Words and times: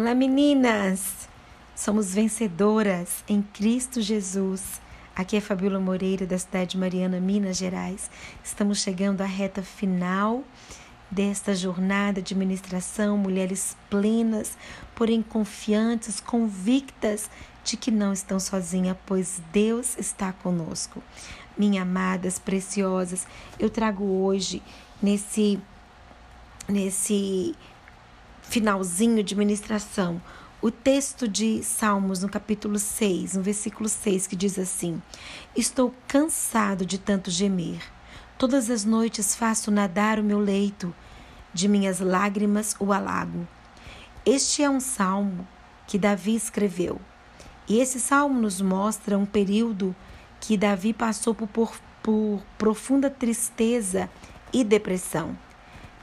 Olá, 0.00 0.14
meninas! 0.14 1.28
Somos 1.74 2.14
vencedoras 2.14 3.24
em 3.28 3.42
Cristo 3.42 4.00
Jesus. 4.00 4.80
Aqui 5.12 5.36
é 5.36 5.40
Fabíola 5.40 5.80
Moreira, 5.80 6.24
da 6.24 6.38
cidade 6.38 6.70
de 6.70 6.78
Mariana, 6.78 7.18
Minas 7.18 7.56
Gerais. 7.56 8.08
Estamos 8.44 8.80
chegando 8.80 9.22
à 9.22 9.24
reta 9.24 9.60
final 9.60 10.44
desta 11.10 11.52
jornada 11.52 12.22
de 12.22 12.32
ministração, 12.32 13.18
mulheres 13.18 13.76
plenas, 13.90 14.56
porém 14.94 15.20
confiantes, 15.20 16.20
convictas 16.20 17.28
de 17.64 17.76
que 17.76 17.90
não 17.90 18.12
estão 18.12 18.38
sozinhas, 18.38 18.96
pois 19.04 19.42
Deus 19.52 19.98
está 19.98 20.32
conosco. 20.32 21.02
Minhas 21.58 21.82
amadas, 21.82 22.38
preciosas, 22.38 23.26
eu 23.58 23.68
trago 23.68 24.04
hoje 24.04 24.62
nesse 25.02 25.58
nesse 26.68 27.56
finalzinho 28.48 29.22
de 29.22 29.36
ministração, 29.36 30.20
o 30.60 30.70
texto 30.70 31.28
de 31.28 31.62
Salmos, 31.62 32.22
no 32.22 32.28
capítulo 32.28 32.78
6, 32.78 33.34
no 33.34 33.42
versículo 33.42 33.88
6, 33.88 34.26
que 34.26 34.34
diz 34.34 34.58
assim: 34.58 35.00
Estou 35.54 35.94
cansado 36.08 36.84
de 36.84 36.98
tanto 36.98 37.30
gemer. 37.30 37.80
Todas 38.38 38.70
as 38.70 38.84
noites 38.84 39.36
faço 39.36 39.70
nadar 39.70 40.18
o 40.18 40.24
meu 40.24 40.38
leito, 40.38 40.94
de 41.52 41.68
minhas 41.68 42.00
lágrimas 42.00 42.74
o 42.80 42.92
alago. 42.92 43.46
Este 44.24 44.62
é 44.62 44.70
um 44.70 44.80
salmo 44.80 45.46
que 45.86 45.98
Davi 45.98 46.34
escreveu. 46.34 47.00
E 47.68 47.78
esse 47.78 48.00
salmo 48.00 48.40
nos 48.40 48.60
mostra 48.60 49.18
um 49.18 49.26
período 49.26 49.94
que 50.40 50.56
Davi 50.56 50.92
passou 50.94 51.34
por, 51.34 51.48
por, 51.48 51.76
por 52.02 52.42
profunda 52.56 53.10
tristeza 53.10 54.08
e 54.52 54.64
depressão. 54.64 55.36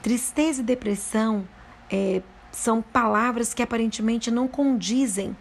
Tristeza 0.03 0.61
e 0.61 0.63
depressão 0.63 1.47
é, 1.89 2.21
são 2.55 2.81
palavras 2.81 3.53
que 3.53 3.61
aparentemente 3.61 4.31
não 4.31 4.47
condizem 4.47 5.35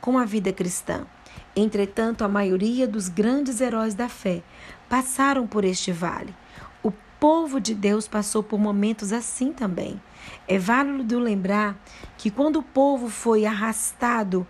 com 0.00 0.18
a 0.18 0.24
vida 0.24 0.52
cristã. 0.52 1.06
Entretanto, 1.54 2.24
a 2.24 2.28
maioria 2.28 2.88
dos 2.88 3.08
grandes 3.08 3.60
heróis 3.60 3.94
da 3.94 4.08
fé 4.08 4.42
passaram 4.88 5.46
por 5.46 5.64
este 5.64 5.92
vale. 5.92 6.34
O 6.82 6.90
povo 7.20 7.60
de 7.60 7.72
Deus 7.72 8.08
passou 8.08 8.42
por 8.42 8.58
momentos 8.58 9.12
assim 9.12 9.52
também. 9.52 10.02
É 10.48 10.58
válido 10.58 11.20
lembrar 11.20 11.76
que 12.18 12.32
quando 12.32 12.58
o 12.58 12.64
povo 12.64 13.08
foi 13.08 13.46
arrastado 13.46 14.44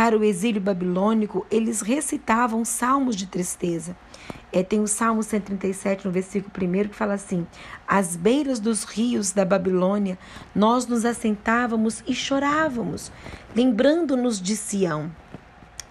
para 0.00 0.16
o 0.16 0.24
exílio 0.24 0.62
babilônico, 0.62 1.46
eles 1.50 1.82
recitavam 1.82 2.64
salmos 2.64 3.14
de 3.14 3.26
tristeza. 3.26 3.94
É, 4.50 4.62
tem 4.62 4.80
o 4.80 4.86
Salmo 4.86 5.22
137, 5.22 6.06
no 6.06 6.10
versículo 6.10 6.50
1, 6.56 6.88
que 6.88 6.96
fala 6.96 7.12
assim: 7.12 7.46
Às 7.86 8.16
beiras 8.16 8.58
dos 8.58 8.84
rios 8.84 9.30
da 9.30 9.44
Babilônia, 9.44 10.18
nós 10.54 10.86
nos 10.86 11.04
assentávamos 11.04 12.02
e 12.06 12.14
chorávamos, 12.14 13.12
lembrando-nos 13.54 14.40
de 14.40 14.56
Sião. 14.56 15.14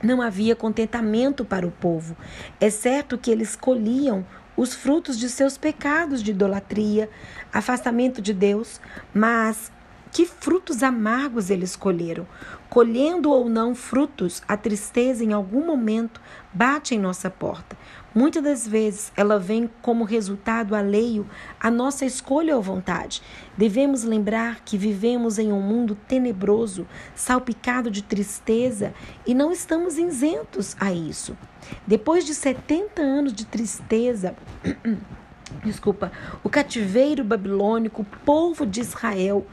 Não 0.01 0.23
havia 0.23 0.55
contentamento 0.55 1.45
para 1.45 1.67
o 1.67 1.71
povo. 1.71 2.17
É 2.59 2.71
certo 2.71 3.15
que 3.15 3.29
eles 3.29 3.55
colhiam 3.55 4.25
os 4.57 4.73
frutos 4.73 5.19
de 5.19 5.29
seus 5.29 5.55
pecados 5.55 6.23
de 6.23 6.31
idolatria, 6.31 7.11
afastamento 7.53 8.23
de 8.23 8.33
Deus, 8.33 8.81
mas 9.13 9.71
que 10.11 10.25
frutos 10.25 10.83
amargos 10.83 11.49
eles 11.49 11.75
colheram. 11.75 12.25
Colhendo 12.69 13.31
ou 13.31 13.49
não 13.49 13.73
frutos, 13.73 14.41
a 14.47 14.55
tristeza 14.55 15.23
em 15.23 15.33
algum 15.33 15.65
momento 15.65 16.21
bate 16.53 16.93
em 16.93 16.99
nossa 16.99 17.29
porta. 17.29 17.77
Muitas 18.13 18.43
das 18.43 18.67
vezes 18.67 19.11
ela 19.15 19.39
vem 19.39 19.69
como 19.81 20.03
resultado 20.03 20.75
alheio 20.75 21.27
à 21.59 21.69
nossa 21.69 22.05
escolha 22.05 22.55
ou 22.55 22.61
vontade. 22.61 23.21
Devemos 23.57 24.03
lembrar 24.03 24.61
que 24.65 24.77
vivemos 24.77 25.37
em 25.37 25.51
um 25.51 25.61
mundo 25.61 25.95
tenebroso, 26.07 26.87
salpicado 27.15 27.91
de 27.91 28.03
tristeza 28.03 28.93
e 29.25 29.33
não 29.33 29.51
estamos 29.51 29.97
isentos 29.97 30.75
a 30.79 30.91
isso. 30.91 31.37
Depois 31.85 32.25
de 32.25 32.33
70 32.33 33.01
anos 33.01 33.33
de 33.33 33.45
tristeza, 33.45 34.35
desculpa, 35.63 36.11
o 36.43 36.49
cativeiro 36.49 37.23
babilônico, 37.23 38.01
o 38.01 38.05
povo 38.25 38.65
de 38.65 38.81
Israel, 38.81 39.45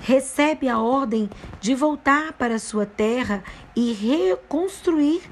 recebe 0.00 0.68
a 0.68 0.78
ordem 0.78 1.30
de 1.60 1.74
voltar 1.74 2.32
para 2.34 2.58
sua 2.58 2.86
terra 2.86 3.42
e 3.74 3.92
reconstruir 3.92 5.22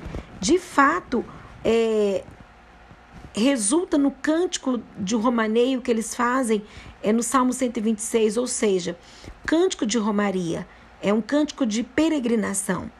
de 0.40 0.58
fato. 0.58 1.24
É, 1.64 2.24
resulta 3.34 3.96
no 3.96 4.10
cântico 4.10 4.80
de 4.98 5.14
romaneio 5.14 5.80
que 5.80 5.90
eles 5.90 6.14
fazem 6.14 6.62
é 7.02 7.12
no 7.12 7.22
Salmo 7.22 7.52
126, 7.52 8.36
ou 8.36 8.46
seja, 8.46 8.96
cântico 9.44 9.84
de 9.84 9.98
romaria, 9.98 10.66
é 11.02 11.12
um 11.12 11.20
cântico 11.20 11.66
de 11.66 11.82
peregrinação. 11.82 12.90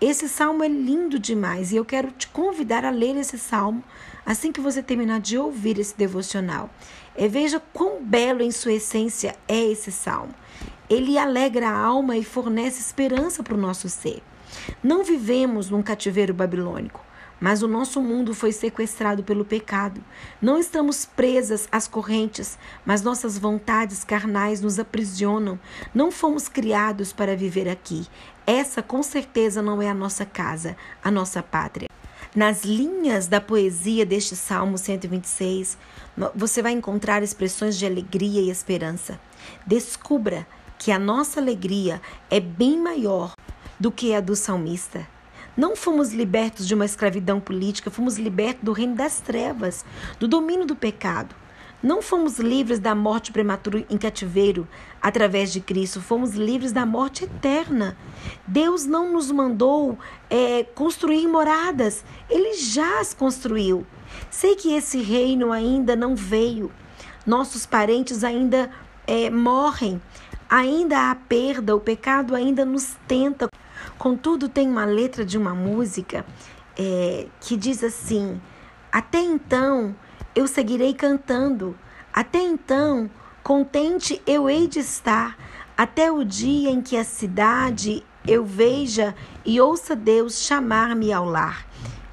Esse 0.00 0.30
salmo 0.30 0.64
é 0.64 0.68
lindo 0.68 1.18
demais 1.18 1.72
e 1.72 1.76
eu 1.76 1.84
quero 1.84 2.10
te 2.10 2.26
convidar 2.28 2.86
a 2.86 2.90
ler 2.90 3.16
esse 3.16 3.38
salmo 3.38 3.84
assim 4.24 4.50
que 4.50 4.60
você 4.60 4.82
terminar 4.82 5.20
de 5.20 5.36
ouvir 5.36 5.78
esse 5.78 5.94
devocional. 5.94 6.70
É, 7.14 7.28
veja 7.28 7.60
quão 7.74 8.02
belo 8.02 8.42
em 8.42 8.50
sua 8.50 8.72
essência 8.72 9.36
é 9.46 9.62
esse 9.62 9.92
salmo. 9.92 10.34
Ele 10.88 11.18
alegra 11.18 11.68
a 11.68 11.78
alma 11.78 12.16
e 12.16 12.24
fornece 12.24 12.80
esperança 12.80 13.42
para 13.42 13.52
o 13.52 13.60
nosso 13.60 13.90
ser. 13.90 14.22
Não 14.82 15.04
vivemos 15.04 15.68
num 15.68 15.82
cativeiro 15.82 16.32
babilônico, 16.32 17.04
mas 17.40 17.62
o 17.62 17.68
nosso 17.68 18.02
mundo 18.02 18.34
foi 18.34 18.52
sequestrado 18.52 19.24
pelo 19.24 19.44
pecado. 19.44 20.04
Não 20.40 20.58
estamos 20.58 21.04
presas 21.04 21.66
às 21.72 21.88
correntes, 21.88 22.58
mas 22.84 23.02
nossas 23.02 23.38
vontades 23.38 24.04
carnais 24.04 24.60
nos 24.60 24.78
aprisionam. 24.78 25.58
Não 25.94 26.10
fomos 26.10 26.48
criados 26.48 27.12
para 27.12 27.36
viver 27.36 27.68
aqui. 27.68 28.06
Essa 28.46 28.82
com 28.82 29.02
certeza 29.02 29.62
não 29.62 29.80
é 29.80 29.88
a 29.88 29.94
nossa 29.94 30.26
casa, 30.26 30.76
a 31.02 31.10
nossa 31.10 31.42
pátria. 31.42 31.88
Nas 32.34 32.64
linhas 32.64 33.26
da 33.26 33.40
poesia 33.40 34.06
deste 34.06 34.36
Salmo 34.36 34.78
126, 34.78 35.76
você 36.34 36.62
vai 36.62 36.72
encontrar 36.72 37.22
expressões 37.22 37.76
de 37.76 37.84
alegria 37.84 38.40
e 38.40 38.50
esperança. 38.50 39.18
Descubra 39.66 40.46
que 40.78 40.92
a 40.92 40.98
nossa 40.98 41.40
alegria 41.40 42.00
é 42.30 42.38
bem 42.38 42.78
maior 42.78 43.32
do 43.78 43.90
que 43.90 44.14
a 44.14 44.20
do 44.20 44.36
salmista. 44.36 45.06
Não 45.60 45.76
fomos 45.76 46.14
libertos 46.14 46.66
de 46.66 46.74
uma 46.74 46.86
escravidão 46.86 47.38
política, 47.38 47.90
fomos 47.90 48.16
libertos 48.16 48.64
do 48.64 48.72
reino 48.72 48.94
das 48.94 49.20
trevas, 49.20 49.84
do 50.18 50.26
domínio 50.26 50.64
do 50.64 50.74
pecado. 50.74 51.34
Não 51.82 52.00
fomos 52.00 52.38
livres 52.38 52.78
da 52.78 52.94
morte 52.94 53.30
prematura 53.30 53.84
em 53.90 53.98
cativeiro 53.98 54.66
através 55.02 55.52
de 55.52 55.60
Cristo, 55.60 56.00
fomos 56.00 56.32
livres 56.32 56.72
da 56.72 56.86
morte 56.86 57.24
eterna. 57.24 57.94
Deus 58.46 58.86
não 58.86 59.12
nos 59.12 59.30
mandou 59.30 59.98
é, 60.30 60.64
construir 60.64 61.28
moradas, 61.28 62.06
Ele 62.30 62.54
já 62.54 62.98
as 62.98 63.12
construiu. 63.12 63.86
Sei 64.30 64.56
que 64.56 64.72
esse 64.72 65.02
reino 65.02 65.52
ainda 65.52 65.94
não 65.94 66.16
veio, 66.16 66.72
nossos 67.26 67.66
parentes 67.66 68.24
ainda 68.24 68.70
é, 69.06 69.28
morrem, 69.28 70.00
ainda 70.48 71.10
há 71.10 71.14
perda, 71.14 71.76
o 71.76 71.80
pecado 71.80 72.34
ainda 72.34 72.64
nos 72.64 72.96
tenta. 73.06 73.46
Contudo, 73.98 74.48
tem 74.48 74.68
uma 74.68 74.84
letra 74.84 75.24
de 75.24 75.36
uma 75.36 75.54
música 75.54 76.24
é, 76.78 77.26
que 77.40 77.56
diz 77.56 77.82
assim: 77.84 78.40
Até 78.90 79.20
então 79.20 79.94
eu 80.34 80.46
seguirei 80.46 80.94
cantando. 80.94 81.76
Até 82.12 82.40
então, 82.40 83.08
contente 83.42 84.20
eu 84.26 84.48
hei 84.48 84.66
de 84.66 84.80
estar, 84.80 85.36
até 85.76 86.10
o 86.10 86.24
dia 86.24 86.70
em 86.70 86.80
que 86.80 86.96
a 86.96 87.04
cidade 87.04 88.04
eu 88.26 88.44
veja 88.44 89.14
e 89.44 89.60
ouça 89.60 89.96
Deus 89.96 90.42
chamar-me 90.42 91.12
ao 91.12 91.24
lar. 91.24 91.66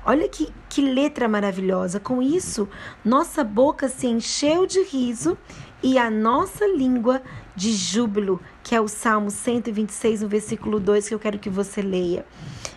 Olha 0.06 0.30
que, 0.30 0.54
que 0.70 0.82
letra 0.82 1.28
maravilhosa. 1.28 2.00
Com 2.00 2.22
isso, 2.22 2.70
nossa 3.04 3.44
boca 3.44 3.90
se 3.90 4.08
encheu 4.08 4.66
de 4.66 4.82
riso 4.84 5.38
e 5.82 5.98
a 5.98 6.10
nossa 6.10 6.66
língua 6.68 7.22
de 7.56 7.72
júbilo, 7.72 8.42
que 8.64 8.76
é 8.76 8.82
o 8.82 8.88
Salmo 8.88 9.30
126, 9.30 10.22
no 10.22 10.28
versículo 10.28 10.80
2, 10.80 11.08
que 11.08 11.14
eu 11.14 11.20
quero 11.20 11.40
que 11.40 11.50
você 11.50 11.82
leia. 11.82 12.26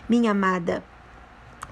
Minha 0.07 0.31
amada, 0.31 0.83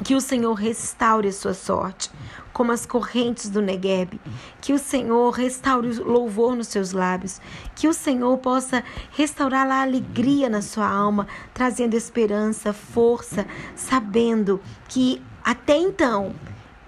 que 0.03 0.15
o 0.15 0.21
Senhor 0.21 0.53
restaure 0.53 1.27
a 1.27 1.33
sua 1.33 1.53
sorte, 1.53 2.09
como 2.53 2.71
as 2.71 2.85
correntes 2.85 3.49
do 3.49 3.61
Negueb. 3.61 4.19
Que 4.61 4.73
o 4.73 4.79
Senhor 4.79 5.31
restaure 5.31 5.89
o 5.89 6.03
louvor 6.03 6.55
nos 6.55 6.67
seus 6.67 6.91
lábios. 6.93 7.41
Que 7.75 7.87
o 7.87 7.93
Senhor 7.93 8.37
possa 8.37 8.83
restaurar 9.11 9.67
a 9.67 9.81
alegria 9.81 10.49
na 10.49 10.61
sua 10.61 10.89
alma, 10.89 11.27
trazendo 11.53 11.95
esperança, 11.95 12.73
força, 12.73 13.45
sabendo 13.75 14.61
que 14.87 15.21
até 15.43 15.77
então 15.77 16.33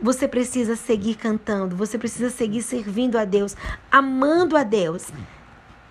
você 0.01 0.27
precisa 0.27 0.75
seguir 0.75 1.15
cantando, 1.15 1.75
você 1.75 1.98
precisa 1.98 2.30
seguir 2.30 2.63
servindo 2.63 3.18
a 3.18 3.25
Deus, 3.25 3.56
amando 3.92 4.57
a 4.57 4.63
Deus, 4.63 5.12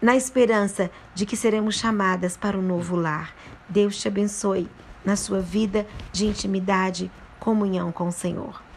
na 0.03 0.17
esperança 0.17 0.91
de 1.15 1.25
que 1.25 1.37
seremos 1.37 1.77
chamadas 1.77 2.37
para 2.37 2.59
um 2.59 2.63
novo 2.63 2.97
lar. 2.97 3.35
Deus 3.69 4.01
te 4.01 4.09
abençoe 4.09 4.69
na 5.05 5.15
sua 5.15 5.41
vida 5.41 5.87
de 6.13 6.27
intimidade, 6.27 7.11
comunhão 7.39 7.93
com 7.93 8.09
o 8.09 8.13
Senhor. 8.13 8.70